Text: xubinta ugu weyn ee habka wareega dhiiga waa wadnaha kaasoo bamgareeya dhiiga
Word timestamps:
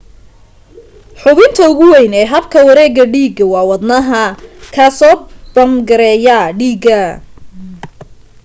xubinta 1.21 1.61
ugu 1.71 1.85
weyn 1.93 2.13
ee 2.21 2.29
habka 2.33 2.57
wareega 2.67 3.03
dhiiga 3.13 3.45
waa 3.53 3.69
wadnaha 3.69 4.21
kaasoo 4.73 5.15
bamgareeya 5.53 6.37
dhiiga 6.59 6.99